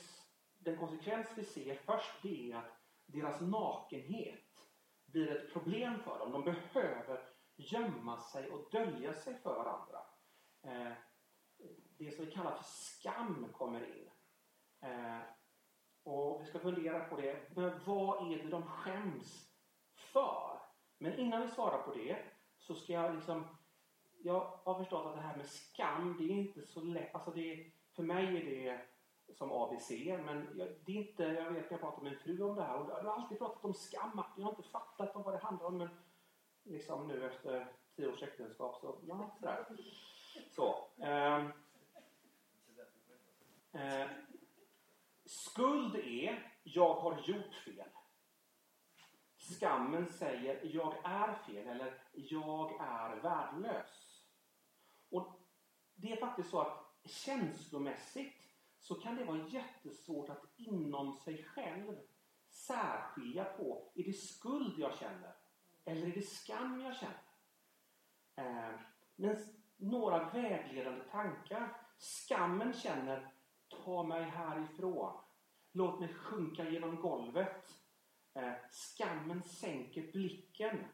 [0.63, 2.71] den konsekvens vi ser först det är att
[3.05, 4.67] deras nakenhet
[5.05, 6.31] blir ett problem för dem.
[6.31, 9.99] De behöver gömma sig och dölja sig för varandra.
[10.61, 10.93] Eh,
[11.97, 14.09] det som vi kallar för skam kommer in.
[14.81, 15.21] Eh,
[16.03, 17.55] och vi ska fundera på det.
[17.55, 19.49] Men vad är det de skäms
[19.95, 20.59] för?
[20.97, 22.17] Men innan vi svarar på det
[22.57, 23.57] så ska jag liksom...
[24.25, 27.15] Jag har förstått att det här med skam, det är inte så lätt.
[27.15, 28.81] Alltså det, för mig är det
[29.35, 29.89] som ABC,
[30.25, 32.75] men jag, det är inte, jag vet jag pratat med min fru om det här
[32.75, 35.67] och jag har alltid pratat om skam, jag har inte fattat om vad det handlar
[35.67, 35.89] om, men
[36.63, 39.65] liksom nu efter tio års äktenskap så, ja, sådär.
[40.51, 40.87] Så.
[40.97, 41.47] Eh,
[43.73, 44.07] eh,
[45.25, 47.89] skuld är, jag har gjort fel.
[49.37, 54.23] Skammen säger, jag är fel eller jag är värdelös.
[55.09, 55.39] Och
[55.95, 58.43] det är faktiskt så att känslomässigt
[58.79, 61.97] så kan det vara jättesvårt att inom sig själv
[62.49, 65.35] särskilja på, är det skuld jag känner?
[65.85, 67.21] Eller är det skam jag känner?
[68.35, 68.79] Eh,
[69.15, 69.37] men
[69.77, 71.77] några vägledande tankar.
[71.97, 73.31] Skammen känner,
[73.83, 75.13] ta mig härifrån.
[75.71, 77.79] Låt mig sjunka genom golvet.
[78.33, 80.85] Eh, skammen sänker blicken.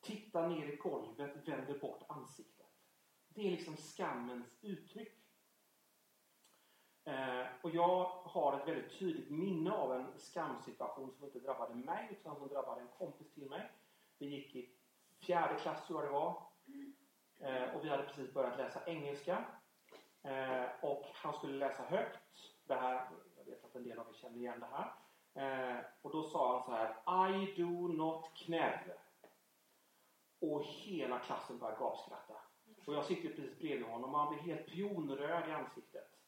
[0.00, 2.66] Tittar ner i golvet, vänder bort ansiktet.
[3.28, 5.18] Det är liksom skammens uttryck.
[7.04, 12.08] Eh, och jag har ett väldigt tydligt minne av en skamsituation som inte drabbade mig
[12.10, 13.72] utan som drabbade en kompis till mig.
[14.18, 14.70] Vi gick i
[15.18, 16.42] fjärde klass tror jag det var.
[17.40, 19.44] Eh, och vi hade precis börjat läsa engelska.
[20.22, 22.18] Eh, och han skulle läsa högt.
[22.64, 24.92] Det här, jag vet att en del av er känner igen det här.
[25.34, 28.92] Eh, och då sa han så här I do not knäv.
[30.40, 32.34] Och hela klassen började gapskratta.
[32.86, 36.18] Och jag sitter precis bredvid honom och han blir helt pionröd i ansiktet.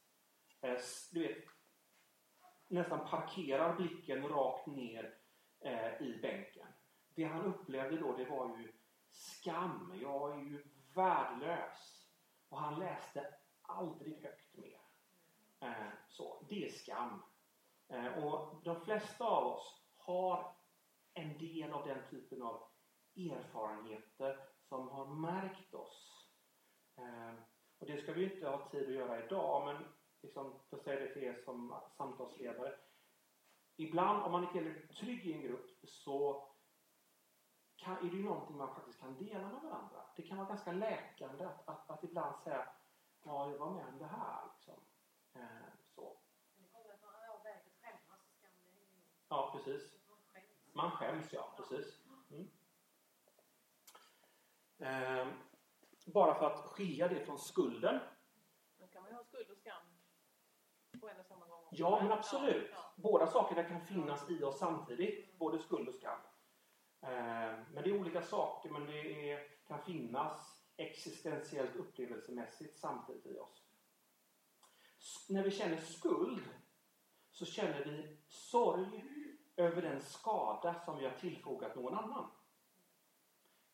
[0.60, 0.78] Eh,
[1.12, 1.44] du vet,
[2.68, 5.14] nästan parkerar blicken rakt ner
[5.60, 6.66] eh, i bänken.
[7.14, 8.72] Det han upplevde då det var ju
[9.10, 9.98] skam.
[10.02, 12.08] Jag är ju värdelös.
[12.48, 13.34] Och han läste
[13.68, 14.80] aldrig högt mer.
[15.60, 17.22] Eh, så, det är skam.
[17.88, 20.56] Eh, och de flesta av oss har
[21.14, 22.62] en del av den typen av
[23.16, 26.28] erfarenheter som har märkt oss.
[26.96, 27.34] Eh,
[27.78, 29.84] och det ska vi inte ha tid att göra idag, men
[30.22, 32.74] liksom, för att säga det till er som samtalsledare.
[33.76, 36.48] Ibland, om man är tillräckligt trygg i en grupp, så
[37.76, 40.06] kan, är det ju någonting man faktiskt kan dela med varandra.
[40.16, 42.68] Det kan vara ganska läkande att, att, att ibland säga
[43.24, 44.40] Ja, jag var med om det här.
[44.54, 44.80] Liksom.
[45.34, 45.42] Eh,
[45.94, 46.16] så.
[49.28, 49.94] Ja, precis.
[50.72, 51.32] Man skäms.
[51.32, 51.54] Ja.
[51.56, 52.00] Precis.
[52.30, 52.48] Mm.
[54.78, 55.28] Eh,
[56.06, 58.00] bara för att skilja det från skulden.
[58.78, 59.82] Då kan man ju ha skuld och skam
[61.00, 61.64] på en och samma gång.
[61.64, 61.74] också.
[61.76, 62.72] Ja, men absolut.
[62.96, 65.38] Båda sakerna kan finnas i oss samtidigt.
[65.38, 66.20] Både skuld och skam.
[67.00, 67.10] Eh,
[67.72, 73.64] men det är olika saker, men det är, kan finnas existentiellt upplevelsemässigt samtidigt i oss.
[75.28, 76.48] När vi känner skuld
[77.30, 79.04] så känner vi sorg
[79.56, 82.30] över den skada som vi har tillfogat någon annan.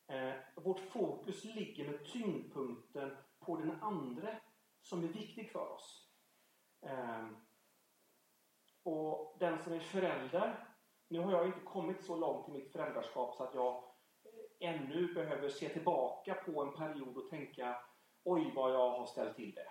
[0.06, 4.40] Eh, vårt fokus ligger med tyngdpunkten på den andra
[4.80, 6.10] som är viktig för oss.
[6.80, 7.28] Eh,
[8.82, 10.68] och den som är förälder,
[11.08, 13.89] nu har jag inte kommit så långt i mitt föräldraskap så att jag
[14.60, 17.76] ännu behöver se tillbaka på en period och tänka
[18.24, 19.70] oj vad jag har ställt till det.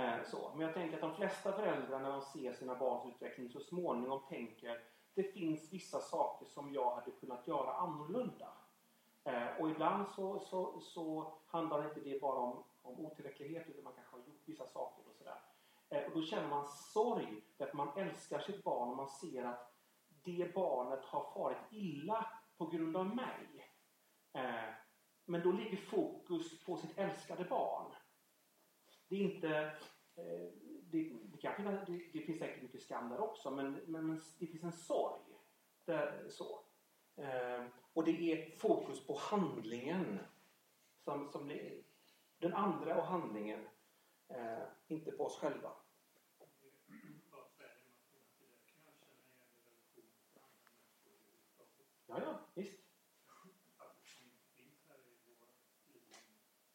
[0.00, 0.50] Eh, så.
[0.54, 4.20] Men jag tänker att de flesta föräldrar när de ser sina barns utveckling så småningom
[4.28, 4.80] tänker
[5.14, 8.48] det finns vissa saker som jag hade kunnat göra annorlunda.
[9.24, 13.92] Eh, och ibland så, så, så handlar inte det bara om, om otillräcklighet utan man
[13.92, 15.40] kanske har gjort vissa saker och sådär.
[15.88, 19.74] Eh, och då känner man sorg därför man älskar sitt barn och man ser att
[20.24, 23.73] det barnet har farit illa på grund av mig.
[24.34, 24.74] Eh,
[25.24, 27.92] men då ligger fokus på sitt älskade barn.
[29.08, 29.56] Det är inte...
[30.16, 34.06] Eh, det, det, kan finnas, det, det finns säkert mycket skam där också men, men,
[34.06, 35.22] men det finns en sorg.
[35.84, 36.60] Där, så.
[37.16, 40.18] Eh, och det är fokus på handlingen.
[41.04, 41.82] Som, som det,
[42.38, 43.68] den andra och handlingen.
[44.28, 45.72] Eh, inte på oss själva.
[52.06, 52.84] Ja, ja, visst.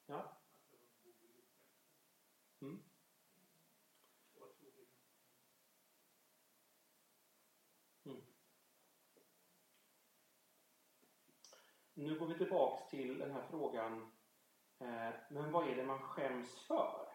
[0.09, 0.37] Ja.
[2.61, 2.83] Mm.
[8.05, 8.21] Mm.
[11.99, 14.11] Nu går vi tillbaks till den här frågan.
[14.79, 17.07] Eh, men vad är det man skäms för?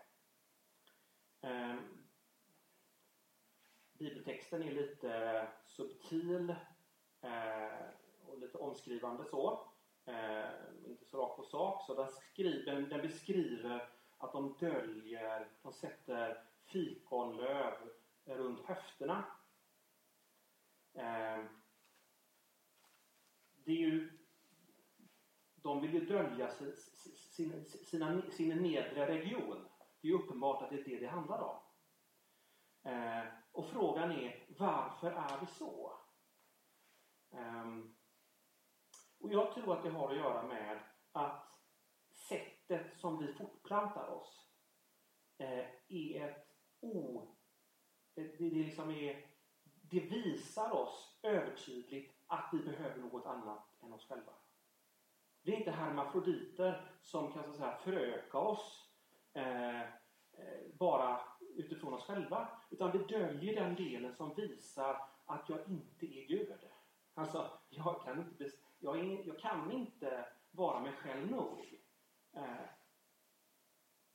[1.41, 1.75] Eh,
[3.93, 6.51] bibeltexten är lite subtil
[7.21, 7.87] eh,
[8.27, 9.69] och lite omskrivande så.
[10.05, 10.51] Eh,
[10.87, 11.83] inte så rakt på sak.
[11.87, 17.75] Så den, skriver, den beskriver att de döljer, de sätter fikonlöv
[18.25, 19.25] runt höfterna.
[20.95, 21.45] Eh,
[23.65, 24.14] det är ju,
[25.75, 29.69] de vill ju dölja sin, sina, sin nedre region.
[30.01, 31.61] Det är ju uppenbart att det är det det handlar om.
[32.83, 35.99] Eh, och frågan är, varför är det så?
[37.31, 37.79] Eh,
[39.19, 40.79] och jag tror att det har att göra med
[41.13, 41.47] att
[42.29, 44.49] sättet som vi fortplantar oss
[45.39, 46.47] eh, är ett
[46.81, 47.29] o...
[48.15, 49.27] Det, det, liksom är,
[49.65, 54.33] det visar oss övertydligt att vi behöver något annat än oss själva.
[55.45, 58.91] Det är inte hermafroditer som kan så att säga, föröka oss
[59.33, 59.89] eh, eh
[60.79, 61.21] bara
[61.57, 62.49] utifrån oss själva.
[62.71, 66.53] Utan vi döljer den delen som visar att jag inte är Gud.
[67.15, 71.81] Alltså, jag kan inte, jag, är, jag kan inte vara mig själv nog.
[72.33, 72.67] Eh,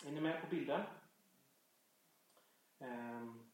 [0.06, 0.82] är ni med på bilden?
[2.80, 3.49] Eh,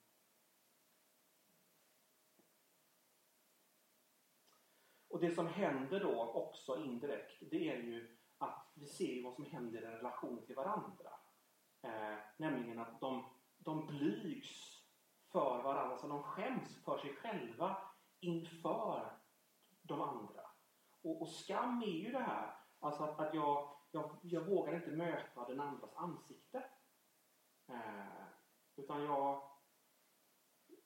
[5.16, 9.46] och det som händer då också indirekt, det är ju att vi ser vad som
[9.46, 11.10] händer i relation till varandra.
[11.82, 13.26] Eh, nämligen att de,
[13.58, 14.84] de blygs
[15.32, 17.78] för varandra, så de skäms för sig själva
[18.20, 19.18] inför
[19.82, 20.42] de andra.
[21.02, 24.92] Och, och skam är ju det här Alltså att, att jag, jag, jag vågar inte
[24.92, 26.64] möta den andras ansikte.
[27.68, 28.26] Eh,
[28.76, 29.52] utan jag,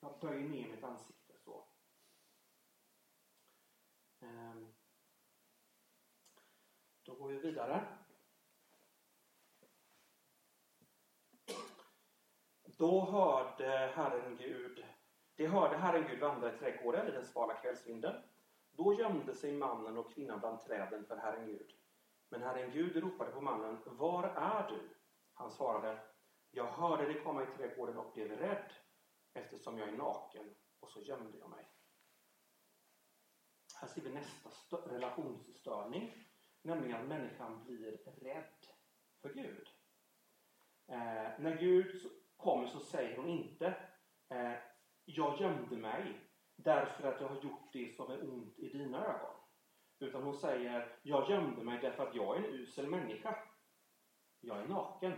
[0.00, 1.58] jag böjer ner mitt ansikte så.
[1.58, 1.66] Eh,
[4.20, 4.74] Ehm,
[7.02, 7.86] då går vi vidare.
[12.64, 14.84] Då hörde Herren Gud,
[15.34, 18.22] det hörde Herren Gud vandra i trädgården i den svala kvällsvinden.
[18.72, 21.72] Då gömde sig mannen och kvinnan bland träden för Herren Gud.
[22.28, 24.94] Men Herren Gud ropade på mannen, Var är du?
[25.34, 25.98] Han svarade,
[26.50, 28.72] Jag hörde dig komma i trädgården och blev rädd
[29.34, 31.68] eftersom jag är naken och så gömde jag mig.
[33.80, 36.24] Här ser vi nästa relationsstörning,
[36.62, 38.66] nämligen att människan blir rädd
[39.22, 39.68] för Gud.
[40.88, 43.66] Eh, när Gud kommer så säger hon inte
[44.28, 44.52] eh,
[45.04, 46.20] Jag gömde mig
[46.56, 49.36] därför att jag har gjort det som är ont i dina ögon.
[49.98, 53.38] Utan hon säger Jag gömde mig därför att jag är en usel människa.
[54.40, 55.12] Jag är naken.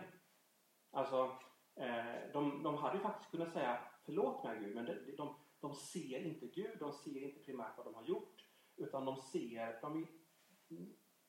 [0.91, 1.37] Alltså,
[1.77, 5.75] eh, de, de hade ju faktiskt kunnat säga Förlåt mig Gud, men de, de, de
[5.75, 6.79] ser inte Gud.
[6.79, 8.42] De ser inte primärt vad de har gjort.
[8.77, 10.07] Utan de ser, de,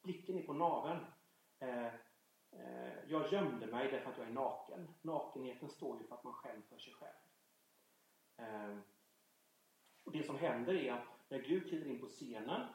[0.03, 1.05] blicken är på naveln.
[1.59, 1.93] Eh,
[2.59, 4.87] Eh, jag gömde mig därför att jag är naken.
[5.01, 7.15] Nakenheten står ju för att man själv för sig själv.
[8.37, 8.77] Eh,
[10.03, 12.67] och det som händer är att när Gud kliver in på scenen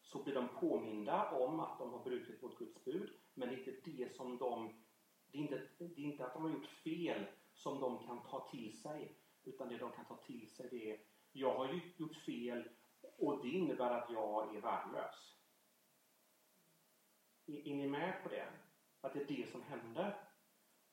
[0.00, 3.10] så blir de påminda om att de har brutit mot Guds bud.
[3.34, 4.84] Men det är inte det som de...
[5.26, 8.48] Det är inte, det är inte att de har gjort fel som de kan ta
[8.50, 9.18] till sig.
[9.44, 11.00] Utan det de kan ta till sig det är
[11.32, 12.68] jag har gjort fel
[13.18, 15.36] och det innebär att jag är värdelös.
[17.46, 18.52] Är, är ni med på det?
[19.00, 20.30] Att det är det som händer.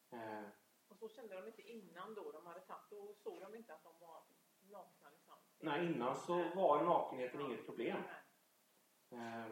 [0.09, 0.43] Eh.
[0.87, 3.83] Och så kände de inte innan då de hade tagit, då såg de inte att
[3.83, 4.23] de var
[4.59, 5.35] nakna liksom.
[5.59, 8.03] Nej, innan så var nakenheten inget problem.
[9.09, 9.45] Eh.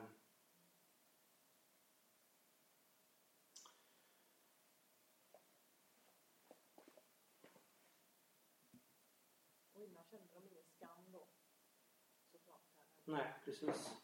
[9.73, 11.27] Och innan kände de ingen skam då.
[12.31, 12.61] Såklart.
[13.09, 14.01] Nej, precis.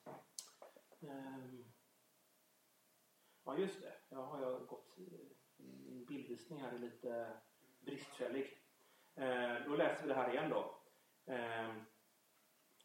[1.00, 1.74] Um.
[3.44, 3.94] Ja, just det.
[4.10, 4.98] Jag har jag gått...
[4.98, 5.04] Eh,
[5.58, 7.38] min bildvisning här är lite
[7.80, 8.62] bristfällig.
[9.16, 10.82] Ehm, då läser vi det här igen då.
[11.26, 11.86] Ehm,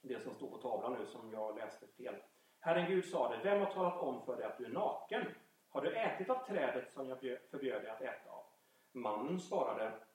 [0.03, 2.23] det som står på tavlan nu som jag läste fel.
[2.59, 5.27] Herren Gud sade, vem har talat om för dig att du är naken?
[5.69, 7.19] Har du ätit av trädet som jag
[7.51, 8.47] förbjöd dig att äta av?
[8.93, 10.07] Mannen svarade,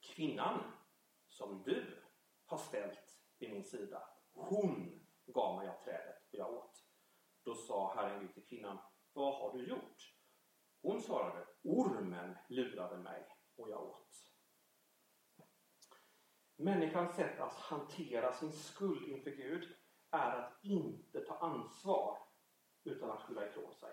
[0.00, 0.72] kvinnan
[1.28, 2.02] som du
[2.46, 6.84] har ställt vid min sida, hon gav mig av trädet och jag åt.
[7.42, 8.78] Då sa Herren Gud till kvinnan,
[9.12, 10.14] vad har du gjort?
[10.82, 14.32] Hon svarade, ormen lurade mig och jag åt.
[16.56, 19.76] Människans sätt att hantera sin skuld inför Gud
[20.10, 22.18] är att inte ta ansvar
[22.84, 23.90] utan att skylla ifrån sig.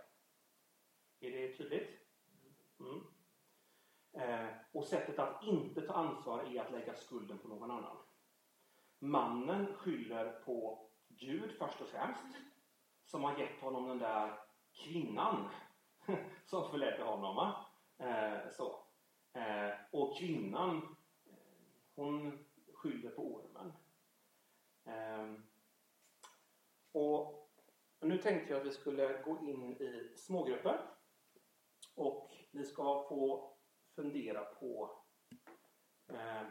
[1.20, 1.90] Är det tydligt?
[2.80, 3.04] Mm.
[4.14, 7.98] Eh, och sättet att inte ta ansvar är att lägga skulden på någon annan.
[9.04, 12.24] Mannen skyller på Gud först och främst
[13.06, 14.40] som har gett honom den där
[14.72, 15.50] kvinnan
[16.46, 17.54] som förledde honom.
[17.98, 18.86] Eh, så.
[19.34, 20.78] Eh, och kvinnan
[21.26, 21.34] eh,
[21.96, 23.74] hon skyller på ormen.
[24.86, 25.34] Eh,
[26.92, 27.50] och
[28.02, 30.82] nu tänkte jag att vi skulle gå in i smågrupper.
[31.96, 33.54] Och ni ska få
[33.96, 35.00] fundera på
[36.08, 36.44] eh,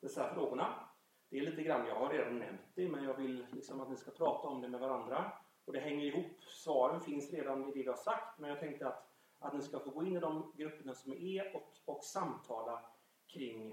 [0.00, 0.89] dessa frågorna.
[1.30, 3.96] Det är lite grann, jag har redan nämnt det, men jag vill liksom att ni
[3.96, 5.32] ska prata om det med varandra.
[5.64, 6.44] Och det hänger ihop.
[6.44, 8.38] Svaren finns redan i det vi har sagt.
[8.38, 11.56] Men jag tänkte att, att ni ska få gå in i de grupperna som är
[11.56, 12.90] och, och samtala
[13.26, 13.72] kring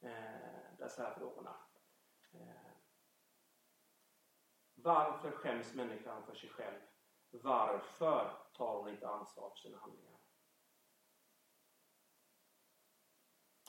[0.00, 1.56] eh, dessa här frågorna.
[2.32, 2.72] Eh,
[4.74, 6.80] varför skäms människan för sig själv?
[7.30, 10.18] Varför tar hon inte ansvar för sina handlingar?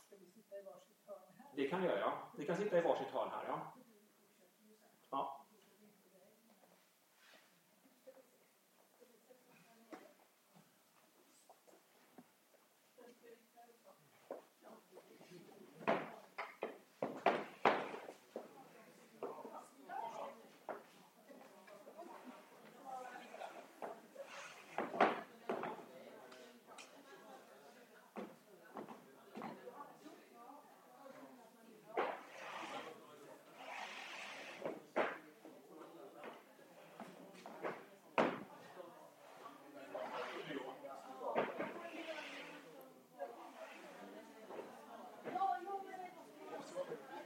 [0.05, 1.48] Ska vi sitta i varsitt hörn här?
[1.59, 2.13] Det kan jag, ja.
[2.35, 3.78] Vi kan sitta i varsitt hörn här, ja.